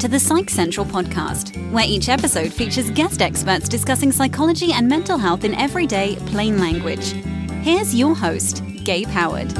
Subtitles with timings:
[0.00, 5.16] To the Psych Central podcast, where each episode features guest experts discussing psychology and mental
[5.16, 7.12] health in everyday, plain language.
[7.62, 9.54] Here's your host, Gabe Howard.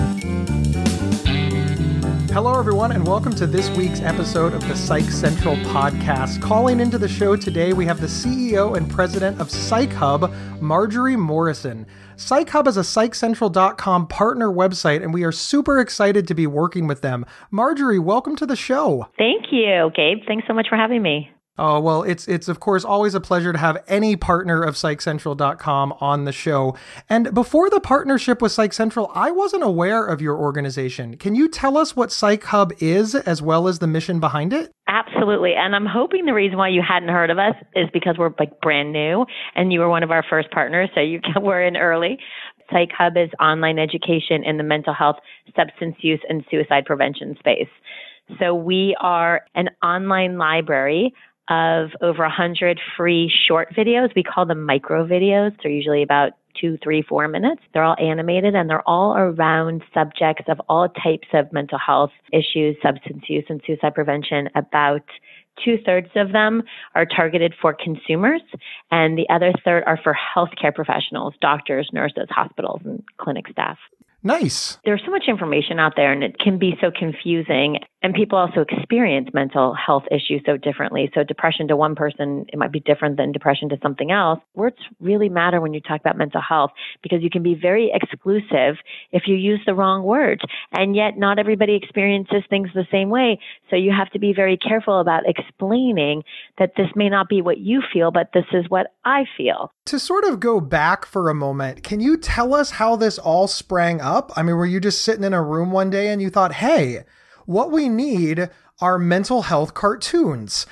[2.36, 6.38] Hello, everyone, and welcome to this week's episode of the Psych Central podcast.
[6.42, 10.30] Calling into the show today, we have the CEO and president of Psych Hub,
[10.60, 11.86] Marjorie Morrison.
[12.16, 16.86] Psych Hub is a PsychCentral.com partner website, and we are super excited to be working
[16.86, 17.24] with them.
[17.50, 19.08] Marjorie, welcome to the show.
[19.16, 20.18] Thank you, Gabe.
[20.28, 21.30] Thanks so much for having me.
[21.58, 25.94] Oh, well, it's it's of course always a pleasure to have any partner of PsychCentral.com
[26.00, 26.76] on the show.
[27.08, 31.16] And before the partnership with Psych Central, I wasn't aware of your organization.
[31.16, 34.72] Can you tell us what Psych Hub is as well as the mission behind it?
[34.86, 35.54] Absolutely.
[35.54, 38.60] And I'm hoping the reason why you hadn't heard of us is because we're like
[38.60, 42.18] brand new and you were one of our first partners, so you were in early.
[42.70, 45.16] Psych Hub is online education in the mental health,
[45.56, 47.68] substance use, and suicide prevention space.
[48.40, 51.14] So we are an online library
[51.48, 54.14] of over 100 free short videos.
[54.14, 55.52] We call them micro videos.
[55.62, 57.62] They're usually about two, three, four minutes.
[57.72, 62.76] They're all animated and they're all around subjects of all types of mental health issues,
[62.82, 64.48] substance use, and suicide prevention.
[64.54, 65.02] About
[65.64, 66.62] two thirds of them
[66.94, 68.42] are targeted for consumers,
[68.90, 73.78] and the other third are for healthcare professionals, doctors, nurses, hospitals, and clinic staff.
[74.22, 74.78] Nice.
[74.84, 77.78] There's so much information out there and it can be so confusing.
[78.06, 81.10] And people also experience mental health issues so differently.
[81.12, 84.38] So, depression to one person, it might be different than depression to something else.
[84.54, 86.70] Words really matter when you talk about mental health
[87.02, 88.76] because you can be very exclusive
[89.10, 90.40] if you use the wrong words.
[90.70, 93.40] And yet, not everybody experiences things the same way.
[93.70, 96.22] So, you have to be very careful about explaining
[96.58, 99.72] that this may not be what you feel, but this is what I feel.
[99.86, 103.48] To sort of go back for a moment, can you tell us how this all
[103.48, 104.30] sprang up?
[104.36, 107.02] I mean, were you just sitting in a room one day and you thought, hey,
[107.46, 110.66] what we need are mental health cartoons.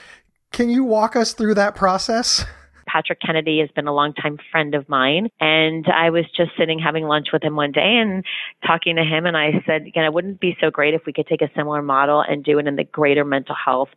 [0.53, 2.45] Can you walk us through that process?
[2.87, 5.29] Patrick Kennedy has been a longtime friend of mine.
[5.41, 8.25] And I was just sitting having lunch with him one day and
[8.65, 9.27] talking to him.
[9.27, 11.83] And I said, again, it wouldn't be so great if we could take a similar
[11.83, 13.89] model and do it in the greater mental health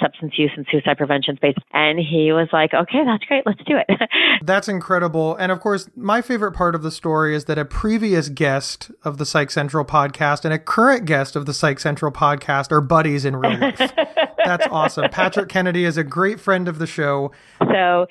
[0.00, 1.54] substance use and suicide prevention space.
[1.72, 3.44] And he was like, okay, that's great.
[3.46, 4.08] Let's do it.
[4.44, 5.36] that's incredible.
[5.36, 9.18] And of course, my favorite part of the story is that a previous guest of
[9.18, 13.24] the Psych Central podcast and a current guest of the Psych Central podcast are buddies
[13.24, 13.78] in real life.
[14.44, 15.08] that's awesome.
[15.10, 17.32] Patrick Kennedy is a great friend of the show.
[17.60, 18.06] So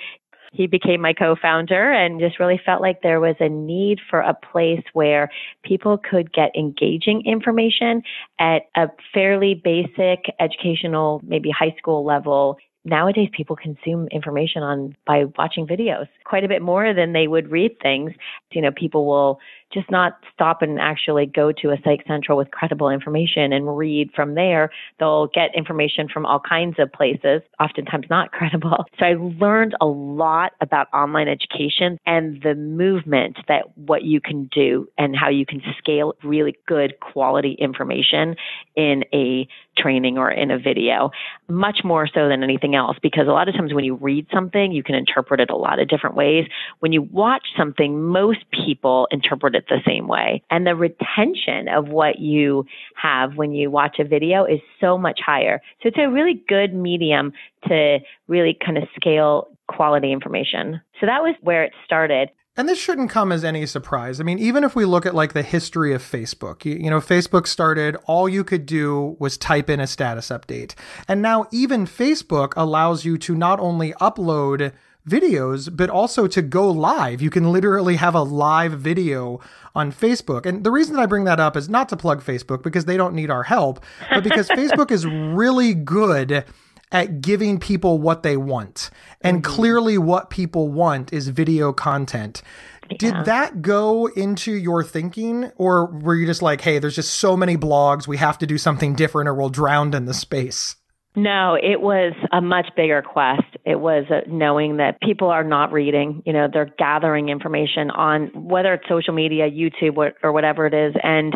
[0.52, 4.34] he became my co-founder and just really felt like there was a need for a
[4.34, 5.30] place where
[5.64, 8.02] people could get engaging information
[8.40, 12.58] at a fairly basic educational, maybe high school level.
[12.86, 16.08] Nowadays people consume information on by watching videos.
[16.26, 18.14] Quite a bit more than they would read things.
[18.52, 19.40] You know people will
[19.74, 24.09] just not stop and actually go to a Psych Central with credible information and read
[24.16, 24.72] from there.
[25.00, 28.85] They'll get information from all kinds of places, oftentimes not credible.
[29.00, 34.50] So I learned a lot about online education and the movement that what you can
[34.53, 38.36] do and how you can scale really good quality information
[38.75, 39.47] in a
[39.78, 41.12] training or in a video,
[41.47, 42.97] much more so than anything else.
[43.01, 45.80] Because a lot of times when you read something, you can interpret it a lot
[45.80, 46.46] of different ways.
[46.80, 50.42] When you watch something, most people interpret it it the same way.
[50.50, 52.66] And the retention of what you
[52.96, 55.62] have when you watch a video is so much higher.
[55.81, 57.34] So it's a really good medium
[57.68, 60.81] to really kind of scale quality information.
[61.00, 62.30] So that was where it started.
[62.58, 64.19] And this shouldn't come as any surprise.
[64.19, 67.00] I mean, even if we look at like the history of Facebook, you, you, know,
[67.00, 70.74] Facebook started, all you could do was type in a status update.
[71.08, 74.74] And now even Facebook allows you to not only upload
[75.08, 77.22] videos, but also to go live.
[77.22, 79.40] You can literally have a live video
[79.76, 80.46] on Facebook.
[80.46, 82.98] And the reason that I bring that up is not to plug Facebook because they
[82.98, 86.46] don't need our help, but because Facebook is really good
[86.92, 88.90] at giving people what they want.
[89.22, 89.54] And mm-hmm.
[89.54, 92.42] clearly, what people want is video content.
[92.90, 92.98] Yeah.
[92.98, 97.38] Did that go into your thinking, or were you just like, hey, there's just so
[97.38, 100.75] many blogs, we have to do something different or we'll drown in the space?
[101.24, 103.57] No, it was a much bigger quest.
[103.66, 108.27] It was uh, knowing that people are not reading, you know, they're gathering information on
[108.33, 110.95] whether it's social media, YouTube, or, or whatever it is.
[111.04, 111.33] And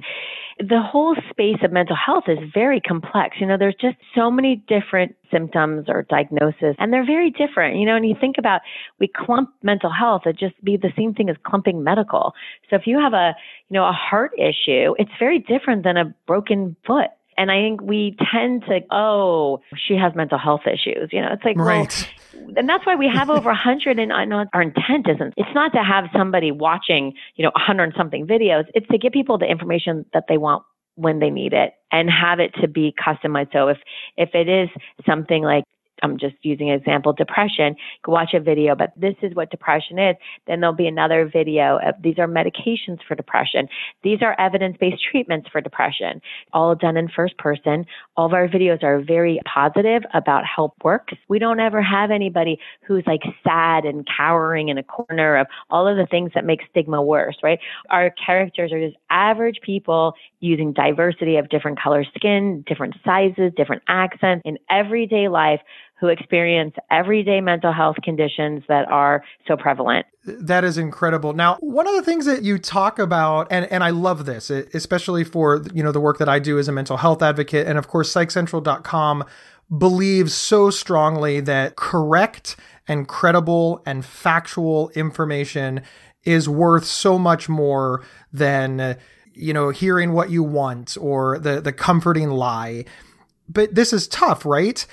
[0.59, 3.37] the whole space of mental health is very complex.
[3.41, 7.75] You know, there's just so many different symptoms or diagnoses, and they're very different.
[7.77, 8.61] You know, and you think about
[9.01, 12.33] we clump mental health, it just be the same thing as clumping medical.
[12.69, 13.33] So if you have a,
[13.69, 17.81] you know, a heart issue, it's very different than a broken foot and I think
[17.81, 21.09] we tend to, oh, she has mental health issues.
[21.11, 22.09] You know, it's like, right.
[22.33, 25.83] well, and that's why we have over 100 and our intent isn't, it's not to
[25.83, 28.65] have somebody watching, you know, 100 and something videos.
[28.73, 30.63] It's to give people the information that they want
[30.95, 33.51] when they need it and have it to be customized.
[33.53, 33.77] So if,
[34.17, 34.69] if it is
[35.05, 35.63] something like
[36.03, 39.97] I'm just using an example, depression, go watch a video, but this is what depression
[39.97, 40.15] is.
[40.45, 43.67] Then there'll be another video of these are medications for depression.
[44.03, 46.21] These are evidence-based treatments for depression,
[46.51, 47.85] all done in first person.
[48.17, 51.13] All of our videos are very positive about help works.
[51.29, 55.87] We don't ever have anybody who's like sad and cowering in a corner of all
[55.87, 57.59] of the things that make stigma worse, right?
[57.89, 63.83] Our characters are just average people using diversity of different color skin, different sizes, different
[63.87, 65.61] accents in everyday life
[65.99, 70.05] who experience everyday mental health conditions that are so prevalent.
[70.25, 71.33] That is incredible.
[71.33, 75.23] Now, one of the things that you talk about, and, and I love this, especially
[75.23, 77.87] for you know the work that I do as a mental health advocate, and of
[77.87, 79.23] course, PsychCentral.com
[79.77, 82.55] believes so strongly that correct
[82.87, 85.81] and credible and factual information
[86.23, 88.97] is worth so much more than
[89.33, 92.85] you know hearing what you want or the the comforting lie
[93.49, 94.85] but this is tough right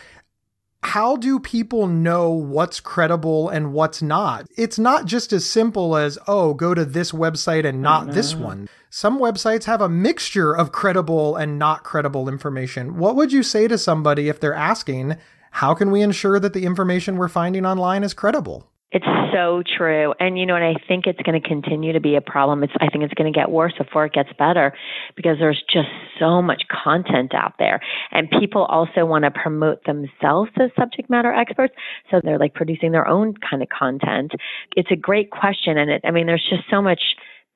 [0.82, 4.46] how do people know what's credible and what's not?
[4.56, 8.68] It's not just as simple as, oh, go to this website and not this one.
[8.88, 12.96] Some websites have a mixture of credible and not credible information.
[12.96, 15.16] What would you say to somebody if they're asking,
[15.52, 18.70] how can we ensure that the information we're finding online is credible?
[18.92, 20.14] It's so true.
[20.18, 22.64] And you know, and I think it's going to continue to be a problem.
[22.64, 24.72] It's, I think it's going to get worse before it gets better
[25.14, 25.88] because there's just
[26.18, 27.80] so much content out there.
[28.10, 31.74] And people also want to promote themselves as subject matter experts.
[32.10, 34.32] So they're like producing their own kind of content.
[34.74, 35.78] It's a great question.
[35.78, 37.00] And it, I mean, there's just so much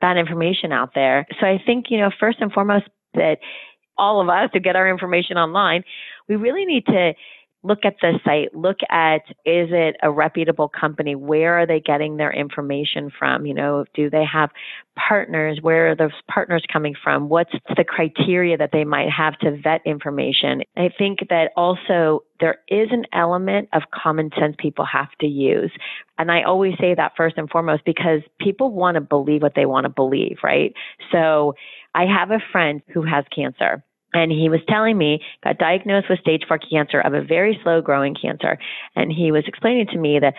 [0.00, 1.26] bad information out there.
[1.40, 2.84] So I think, you know, first and foremost
[3.14, 3.38] that
[3.98, 5.82] all of us who get our information online,
[6.28, 7.12] we really need to
[7.64, 11.14] look at the site, look at is it a reputable company?
[11.14, 13.46] Where are they getting their information from?
[13.46, 14.50] You know, do they have
[14.96, 15.58] partners?
[15.62, 17.28] Where are those partners coming from?
[17.30, 20.62] What's the criteria that they might have to vet information?
[20.76, 25.72] I think that also there is an element of common sense people have to use.
[26.18, 29.66] And I always say that first and foremost because people want to believe what they
[29.66, 30.74] want to believe, right?
[31.10, 31.54] So
[31.94, 33.82] I have a friend who has cancer
[34.14, 37.82] and he was telling me got diagnosed with stage 4 cancer of a very slow
[37.82, 38.58] growing cancer.
[38.96, 40.34] And he was explaining to me that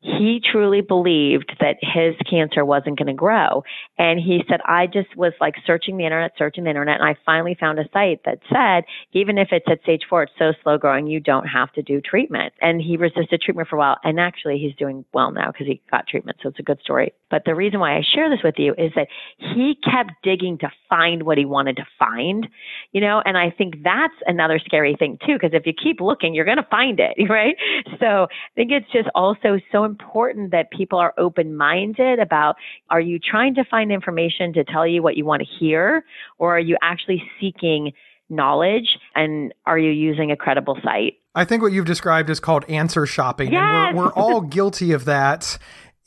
[0.00, 3.62] he truly believed that his cancer wasn't going to grow.
[3.98, 7.16] And he said, I just was like searching the internet, searching the internet, and I
[7.26, 10.78] finally found a site that said, even if it's at stage four, it's so slow
[10.78, 12.54] growing, you don't have to do treatment.
[12.62, 13.98] And he resisted treatment for a while.
[14.02, 16.38] And actually, he's doing well now because he got treatment.
[16.42, 17.12] So it's a good story.
[17.30, 20.70] But the reason why I share this with you is that he kept digging to
[20.88, 22.48] find what he wanted to find,
[22.92, 26.34] you know, and I think that's another scary thing too, because if you keep looking,
[26.34, 27.54] you're going to find it, right?
[28.00, 32.56] So I think it's just also so important that people are open minded about
[32.88, 36.04] are you trying to find information to tell you what you want to hear,
[36.38, 37.92] or are you actually seeking
[38.28, 41.14] knowledge and are you using a credible site?
[41.34, 43.52] I think what you've described is called answer shopping.
[43.52, 43.62] Yes.
[43.62, 45.58] And we're, we're all guilty of that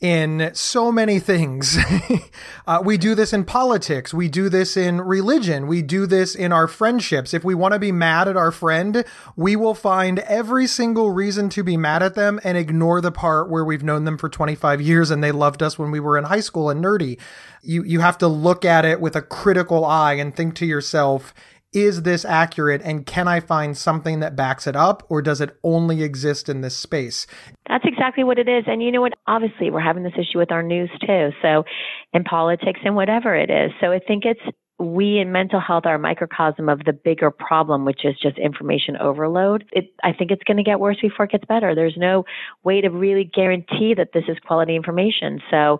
[0.04, 1.78] in so many things.
[2.66, 4.12] uh, we do this in politics.
[4.12, 5.66] We do this in religion.
[5.66, 7.32] We do this in our friendships.
[7.32, 11.48] If we want to be mad at our friend, we will find every single reason
[11.48, 14.82] to be mad at them and ignore the part where we've known them for 25
[14.82, 17.18] years and they loved us when we were in high school and nerdy.
[17.62, 21.32] You, you have to look at it with a critical eye and think to yourself,
[21.74, 25.58] is this accurate and can I find something that backs it up or does it
[25.62, 27.26] only exist in this space?
[27.68, 28.64] That's exactly what it is.
[28.66, 29.14] And you know what?
[29.26, 31.30] Obviously, we're having this issue with our news too.
[31.42, 31.64] So,
[32.12, 33.72] in politics and whatever it is.
[33.80, 34.40] So, I think it's
[34.84, 38.96] we in mental health are a microcosm of the bigger problem, which is just information
[38.98, 39.64] overload.
[39.72, 41.74] It, I think it's going to get worse before it gets better.
[41.74, 42.24] There's no
[42.62, 45.40] way to really guarantee that this is quality information.
[45.50, 45.78] So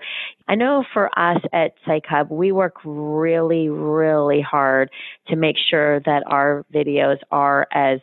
[0.49, 4.90] I know for us at Psych Hub, we work really, really hard
[5.28, 8.00] to make sure that our videos are as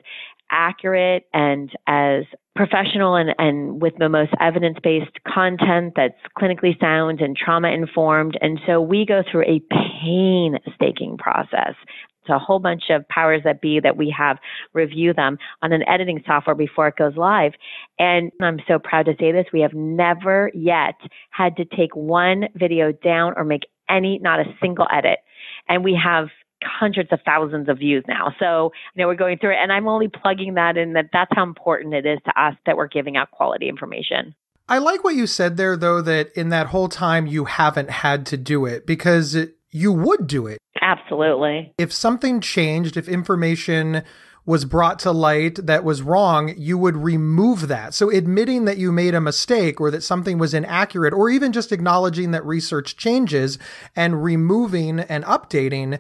[0.52, 2.24] accurate and as
[2.56, 8.38] professional and, and with the most evidence based content that's clinically sound and trauma informed.
[8.42, 11.76] And so we go through a painstaking process.
[12.22, 14.38] It's a whole bunch of powers that be that we have
[14.74, 17.54] review them on an editing software before it goes live.
[17.98, 19.46] And I'm so proud to say this.
[19.52, 20.96] We have never yet
[21.32, 25.20] had to take one video down or make any, not a single edit.
[25.68, 26.28] And we have
[26.64, 28.34] hundreds of thousands of views now.
[28.40, 31.32] So, you know, we're going through it and I'm only plugging that in that that's
[31.34, 34.36] how important it is to us that we're giving out quality information.
[34.70, 38.26] I like what you said there though that in that whole time you haven't had
[38.28, 40.60] to do it because it, you would do it.
[40.82, 41.74] Absolutely.
[41.78, 44.04] If something changed, if information
[44.46, 47.94] was brought to light that was wrong, you would remove that.
[47.94, 51.72] So admitting that you made a mistake or that something was inaccurate, or even just
[51.72, 53.60] acknowledging that research changes
[53.96, 56.00] and removing and updating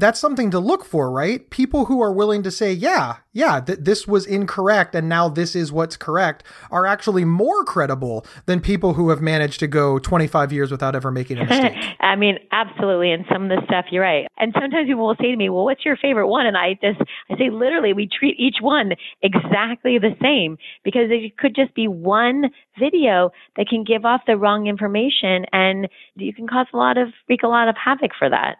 [0.00, 1.48] that's something to look for, right?
[1.50, 5.54] People who are willing to say, yeah, yeah, th- this was incorrect and now this
[5.54, 10.52] is what's correct are actually more credible than people who have managed to go 25
[10.52, 11.76] years without ever making a mistake.
[12.00, 13.12] I mean, absolutely.
[13.12, 14.26] And some of the stuff, you're right.
[14.38, 16.46] And sometimes people will say to me, well, what's your favorite one?
[16.46, 18.92] And I just, I say, literally, we treat each one
[19.22, 22.46] exactly the same because it could just be one
[22.78, 27.08] video that can give off the wrong information and you can cause a lot of,
[27.28, 28.56] wreak a lot of havoc for that.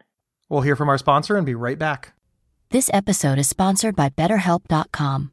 [0.51, 2.13] We'll hear from our sponsor and be right back.
[2.71, 5.33] This episode is sponsored by BetterHelp.com.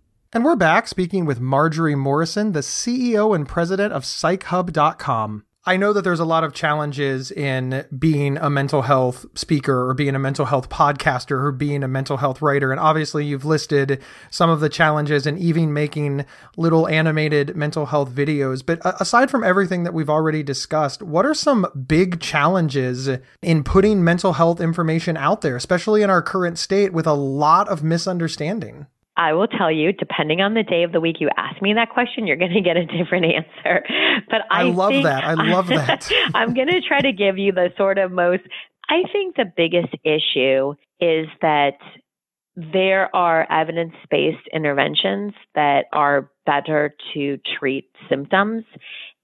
[0.33, 5.43] And we're back speaking with Marjorie Morrison, the CEO and president of PsychHub.com.
[5.65, 9.93] I know that there's a lot of challenges in being a mental health speaker or
[9.93, 12.71] being a mental health podcaster or being a mental health writer.
[12.71, 18.09] And obviously, you've listed some of the challenges and even making little animated mental health
[18.09, 18.65] videos.
[18.65, 23.09] But uh, aside from everything that we've already discussed, what are some big challenges
[23.41, 27.67] in putting mental health information out there, especially in our current state with a lot
[27.67, 28.87] of misunderstanding?
[29.21, 31.91] I will tell you, depending on the day of the week you ask me that
[31.91, 33.83] question, you're going to get a different answer.
[34.27, 35.23] But I, I love that.
[35.23, 36.09] I love that.
[36.33, 38.41] I'm going to try to give you the sort of most,
[38.89, 41.77] I think the biggest issue is that
[42.55, 48.63] there are evidence based interventions that are better to treat symptoms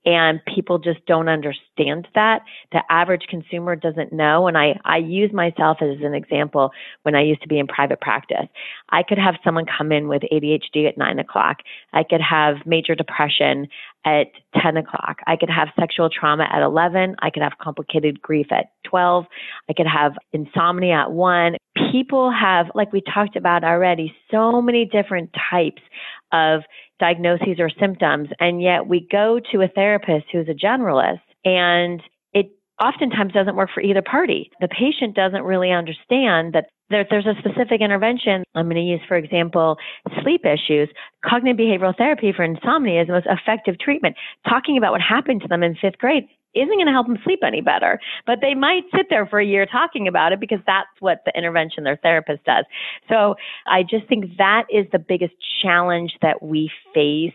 [0.07, 2.39] and people just don't understand that.
[2.71, 4.47] The average consumer doesn't know.
[4.47, 6.71] And I, I use myself as an example
[7.03, 8.47] when I used to be in private practice.
[8.89, 11.57] I could have someone come in with ADHD at nine o'clock.
[11.91, 13.67] I could have major depression
[14.05, 14.27] at
[14.63, 15.17] 10 o'clock.
[15.27, 17.17] I could have sexual trauma at 11.
[17.19, 19.25] I could have complicated grief at 12.
[19.69, 21.57] I could have insomnia at 1.
[21.91, 25.81] People have, like we talked about already, so many different types
[26.31, 26.61] of
[26.99, 28.29] diagnoses or symptoms.
[28.39, 32.01] And yet we go to a therapist who's a generalist and
[32.33, 34.51] it oftentimes doesn't work for either party.
[34.61, 38.43] The patient doesn't really understand that there, there's a specific intervention.
[38.55, 39.77] I'm going to use, for example,
[40.23, 40.89] sleep issues.
[41.25, 44.15] Cognitive behavioral therapy for insomnia is the most effective treatment.
[44.47, 46.27] Talking about what happened to them in fifth grade
[46.59, 47.99] isn't going to help them sleep any better.
[48.25, 51.37] But they might sit there for a year talking about it because that's what the
[51.37, 52.65] intervention their therapist does.
[53.09, 53.35] So
[53.65, 57.33] I just think that is the biggest challenge that we face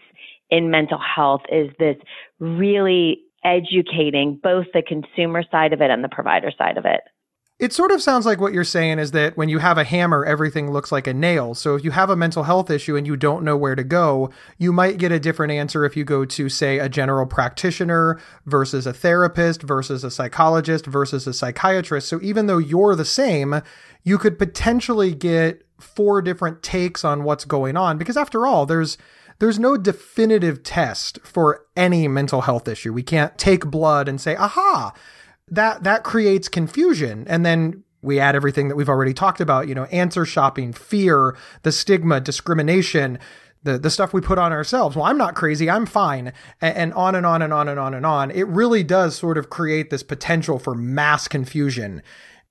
[0.50, 1.97] in mental health is this
[2.38, 7.00] really educating both the consumer side of it and the provider side of it.
[7.62, 10.25] It sort of sounds like what you're saying is that when you have a hammer,
[10.25, 11.54] everything looks like a nail.
[11.54, 14.31] So if you have a mental health issue and you don't know where to go,
[14.59, 18.85] you might get a different answer if you go to, say, a general practitioner versus
[18.85, 22.09] a therapist versus a psychologist versus a psychiatrist.
[22.09, 23.62] So even though you're the same,
[24.02, 28.99] you could potentially get four different takes on what's going on because after all, there's
[29.38, 32.92] there's no definitive test for any mental health issue.
[32.92, 34.92] We can't take blood and say, "Aha,
[35.52, 37.26] that that creates confusion.
[37.28, 41.37] And then we add everything that we've already talked about you know answer shopping fear
[41.62, 43.18] the stigma discrimination
[43.64, 44.97] the, the stuff we put on ourselves.
[44.97, 45.71] Well i'm not crazy.
[45.71, 46.32] I'm fine.
[46.61, 48.32] And, and on and on and on and on and on.
[48.32, 52.02] It really does sort of create this potential for mass confusion.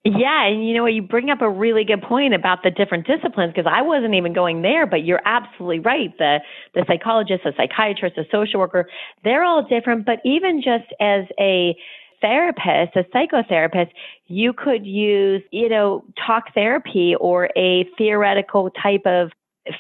[0.04, 0.94] Yeah, and you know what?
[0.94, 4.34] You bring up a really good point about the different disciplines because I wasn't even
[4.34, 6.18] going there, but you're absolutely right.
[6.18, 6.40] The
[6.74, 8.88] the psychologist, the psychiatrist, the social worker,
[9.24, 10.08] they're all different.
[10.08, 11.76] But even just as a
[12.22, 13.90] therapist, a psychotherapist,
[14.28, 19.32] you could use, you know, talk therapy or a theoretical type of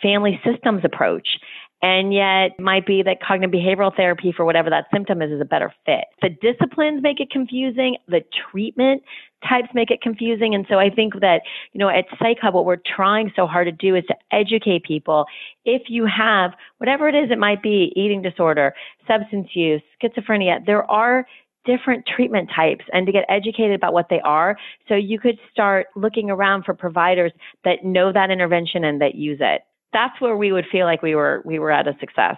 [0.01, 1.39] family systems approach.
[1.83, 5.45] And yet might be that cognitive behavioral therapy for whatever that symptom is is a
[5.45, 6.05] better fit.
[6.21, 7.97] The disciplines make it confusing.
[8.07, 8.21] The
[8.51, 9.01] treatment
[9.47, 10.53] types make it confusing.
[10.53, 11.41] And so I think that,
[11.73, 14.83] you know, at Psych Hub, what we're trying so hard to do is to educate
[14.83, 15.25] people.
[15.65, 18.75] If you have whatever it is, it might be eating disorder,
[19.07, 21.25] substance use, schizophrenia, there are
[21.65, 24.57] different treatment types and to get educated about what they are.
[24.87, 27.31] So you could start looking around for providers
[27.63, 29.61] that know that intervention and that use it.
[29.93, 32.37] That's where we would feel like we were we were at a success.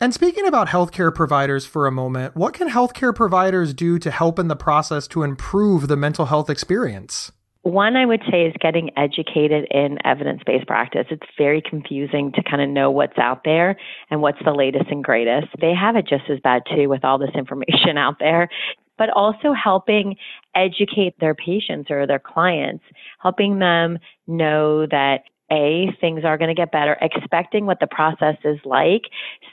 [0.00, 4.38] And speaking about healthcare providers for a moment, what can healthcare providers do to help
[4.38, 7.32] in the process to improve the mental health experience?
[7.68, 11.04] One I would say is getting educated in evidence based practice.
[11.10, 13.76] It's very confusing to kind of know what's out there
[14.10, 15.48] and what's the latest and greatest.
[15.60, 18.48] They have it just as bad too with all this information out there,
[18.96, 20.16] but also helping
[20.54, 22.84] educate their patients or their clients,
[23.20, 28.36] helping them know that A, things are going to get better, expecting what the process
[28.44, 29.02] is like.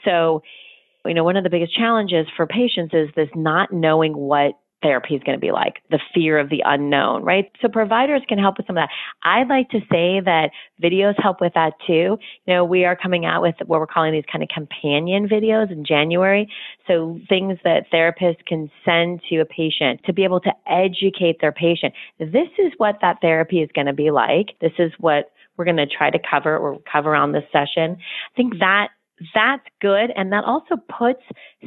[0.06, 0.42] So,
[1.04, 4.54] you know, one of the biggest challenges for patients is this not knowing what
[4.86, 7.50] therapy is going to be like, the fear of the unknown, right?
[7.60, 8.90] So providers can help with some of that.
[9.28, 10.50] I'd like to say that
[10.80, 12.18] videos help with that too.
[12.46, 15.72] You know, we are coming out with what we're calling these kind of companion videos
[15.72, 16.48] in January.
[16.86, 21.52] So things that therapists can send to a patient to be able to educate their
[21.52, 21.92] patient.
[22.20, 24.50] This is what that therapy is going to be like.
[24.60, 27.96] This is what we're going to try to cover or cover on this session.
[27.98, 28.88] I think that
[29.34, 30.10] that's good.
[30.16, 31.22] And that also puts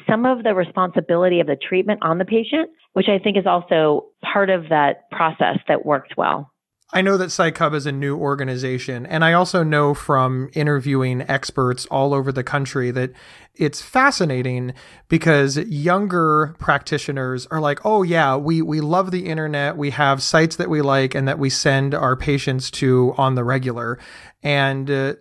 [0.08, 4.08] some of the responsibility of the treatment on the patient, which I think is also
[4.22, 6.52] part of that process that works well.
[6.92, 11.86] I know that PsychHub is a new organization, and I also know from interviewing experts
[11.92, 13.12] all over the country that
[13.54, 14.74] it's fascinating
[15.08, 19.78] because younger practitioners are like, "Oh yeah, we we love the internet.
[19.78, 23.44] We have sites that we like and that we send our patients to on the
[23.44, 24.00] regular."
[24.42, 25.14] And uh,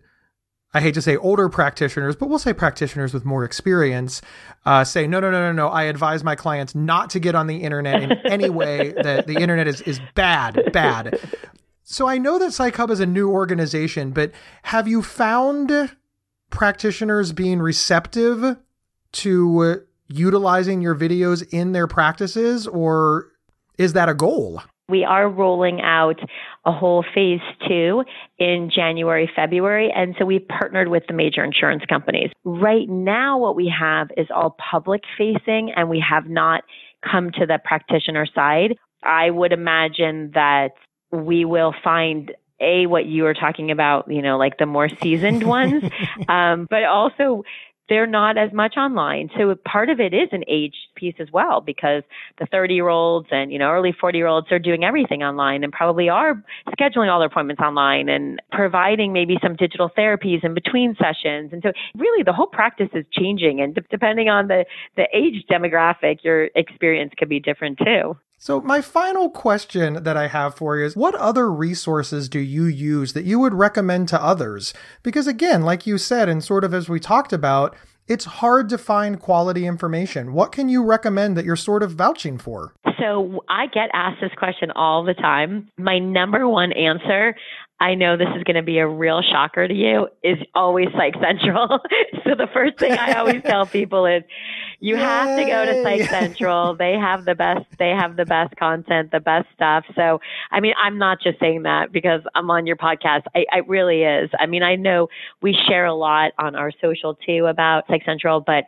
[0.78, 4.22] I hate to say older practitioners, but we'll say practitioners with more experience,
[4.64, 5.66] uh, say, no, no, no, no, no.
[5.66, 9.34] I advise my clients not to get on the internet in any way that the
[9.40, 11.18] internet is, is bad, bad.
[11.82, 14.30] So I know that PsychHub is a new organization, but
[14.62, 15.96] have you found
[16.50, 18.56] practitioners being receptive
[19.14, 23.32] to utilizing your videos in their practices, or
[23.78, 24.62] is that a goal?
[24.88, 26.18] We are rolling out
[26.64, 28.04] a whole phase two
[28.38, 29.92] in January, February.
[29.94, 32.30] And so we partnered with the major insurance companies.
[32.44, 36.64] Right now, what we have is all public facing and we have not
[37.04, 38.76] come to the practitioner side.
[39.02, 40.70] I would imagine that
[41.12, 45.44] we will find a what you were talking about, you know, like the more seasoned
[45.44, 45.84] ones,
[46.28, 47.44] um, but also
[47.88, 49.30] they're not as much online.
[49.36, 52.02] So part of it is an age piece as well, because
[52.38, 55.64] the 30 year olds and, you know, early 40 year olds are doing everything online
[55.64, 60.54] and probably are scheduling all their appointments online and providing maybe some digital therapies in
[60.54, 61.52] between sessions.
[61.52, 64.64] And so really the whole practice is changing and depending on the,
[64.96, 68.16] the age demographic, your experience could be different too.
[68.40, 72.66] So, my final question that I have for you is what other resources do you
[72.66, 74.72] use that you would recommend to others?
[75.02, 77.74] Because, again, like you said, and sort of as we talked about,
[78.06, 80.32] it's hard to find quality information.
[80.32, 82.74] What can you recommend that you're sort of vouching for?
[83.00, 85.68] So, I get asked this question all the time.
[85.76, 87.34] My number one answer
[87.80, 91.14] I know this is going to be a real shocker to you, is always Psych
[91.22, 91.78] Central.
[92.24, 94.24] so the first thing I always tell people is
[94.80, 95.02] you Yay.
[95.02, 96.74] have to go to Psych Central.
[96.78, 99.84] they have the best, they have the best content, the best stuff.
[99.94, 103.22] So, I mean, I'm not just saying that because I'm on your podcast.
[103.34, 104.30] I, I really is.
[104.38, 105.08] I mean, I know
[105.42, 108.64] we share a lot on our social too about Psych Central, but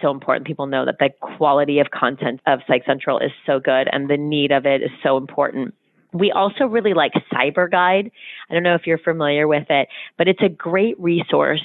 [0.00, 3.88] so important people know that the quality of content of Psych Central is so good
[3.90, 5.74] and the need of it is so important.
[6.12, 8.10] We also really like PsyberGuide.
[8.48, 11.64] I don't know if you're familiar with it, but it's a great resource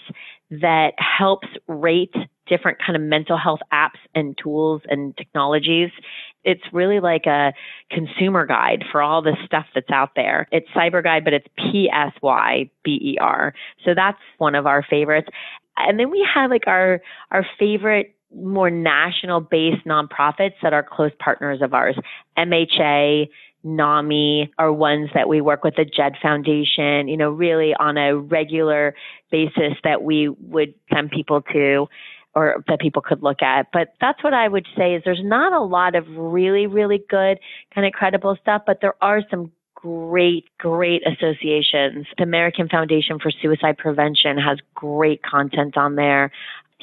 [0.49, 2.13] that helps rate
[2.47, 5.89] different kind of mental health apps and tools and technologies.
[6.43, 7.53] It's really like a
[7.89, 10.47] consumer guide for all the stuff that's out there.
[10.51, 13.53] It's PsyberGuide, but it's P S Y B E R.
[13.85, 15.29] So that's one of our favorites.
[15.77, 17.01] And then we have like our
[17.31, 21.95] our favorite more national based nonprofits that are close partners of ours.
[22.37, 23.29] MHA,
[23.63, 28.17] NAMI are ones that we work with the Jed Foundation, you know, really on a
[28.17, 28.93] regular
[29.31, 31.87] basis that we would send people to
[32.35, 33.67] or that people could look at.
[33.71, 37.39] But that's what I would say is there's not a lot of really, really good
[37.73, 42.07] kind of credible stuff, but there are some great, great associations.
[42.17, 46.31] The American Foundation for Suicide Prevention has great content on there.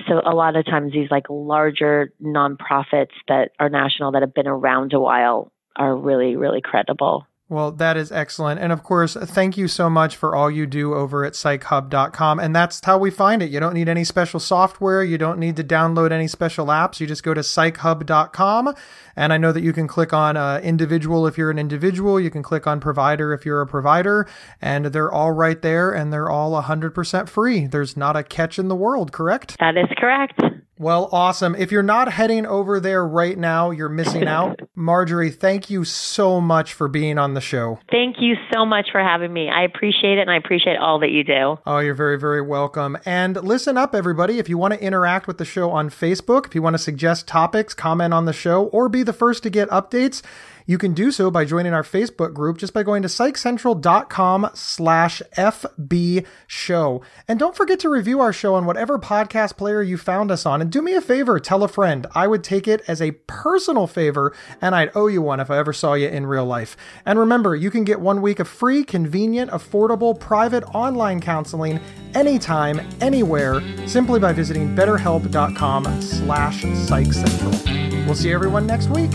[0.07, 4.47] So a lot of times these like larger nonprofits that are national that have been
[4.47, 7.27] around a while are really, really credible.
[7.51, 8.61] Well, that is excellent.
[8.61, 12.39] And of course, thank you so much for all you do over at psychhub.com.
[12.39, 13.51] And that's how we find it.
[13.51, 15.03] You don't need any special software.
[15.03, 17.01] You don't need to download any special apps.
[17.01, 18.73] You just go to psychhub.com.
[19.17, 22.21] And I know that you can click on uh, individual if you're an individual.
[22.21, 24.29] You can click on provider if you're a provider.
[24.63, 27.67] And they're all right there and they're all 100% free.
[27.67, 29.57] There's not a catch in the world, correct?
[29.59, 30.41] That is correct.
[30.81, 31.55] Well, awesome.
[31.57, 34.61] If you're not heading over there right now, you're missing out.
[34.75, 37.79] Marjorie, thank you so much for being on the show.
[37.91, 39.51] Thank you so much for having me.
[39.51, 41.59] I appreciate it and I appreciate all that you do.
[41.67, 42.97] Oh, you're very, very welcome.
[43.05, 44.39] And listen up, everybody.
[44.39, 47.29] If you want to interact with the show on Facebook, if you want to suggest
[47.29, 50.23] topics, comment on the show, or be the first to get updates,
[50.71, 55.21] You can do so by joining our Facebook group just by going to psychcentral.com slash
[55.37, 57.03] FB show.
[57.27, 60.63] And don't forget to review our show on whatever podcast player you found us on.
[60.63, 62.07] And do me a favor, tell a friend.
[62.15, 65.59] I would take it as a personal favor, and I'd owe you one if I
[65.59, 66.77] ever saw you in real life.
[67.05, 71.81] And remember, you can get one week of free, convenient, affordable, private online counseling
[72.15, 78.07] anytime, anywhere, simply by visiting betterhelp.com slash psychcentral.
[78.07, 79.11] We'll see everyone next week.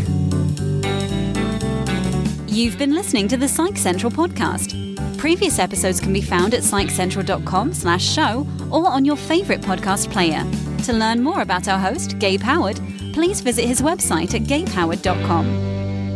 [2.56, 5.18] You've been listening to the Psych Central podcast.
[5.18, 10.42] Previous episodes can be found at psychcentral.com slash show or on your favorite podcast player.
[10.86, 12.80] To learn more about our host, Gabe Howard,
[13.12, 15.46] please visit his website at gabehoward.com.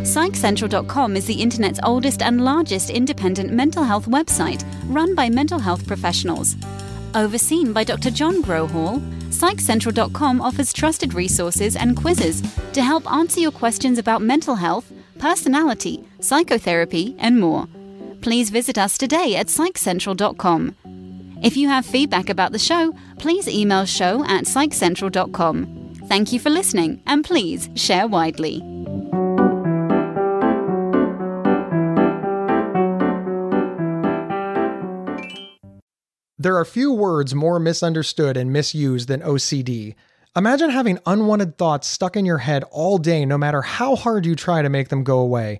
[0.06, 5.86] PsychCentral.com is the internet's oldest and largest independent mental health website run by mental health
[5.86, 6.56] professionals.
[7.16, 8.12] Overseen by Dr.
[8.12, 14.56] John Grohol, PsychCentral.com offers trusted resources and quizzes to help answer your questions about mental
[14.56, 17.68] health, personality, psychotherapy, and more.
[18.22, 20.76] Please visit us today at psychcentral.com.
[21.42, 25.96] If you have feedback about the show, please email show at psychcentral.com.
[26.08, 28.64] Thank you for listening, and please share widely.
[36.42, 39.96] There are few words more misunderstood and misused than OCD.
[40.38, 44.36] Imagine having unwanted thoughts stuck in your head all day, no matter how hard you
[44.36, 45.60] try to make them go away,